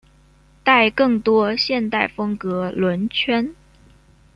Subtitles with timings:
[0.63, 3.53] 带更多现代风格轮圈。